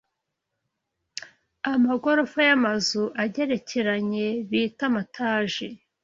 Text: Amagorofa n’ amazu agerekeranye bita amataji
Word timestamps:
Amagorofa 1.73 2.37
n’ 2.45 2.49
amazu 2.57 3.03
agerekeranye 3.23 4.27
bita 4.49 4.83
amataji 4.89 5.67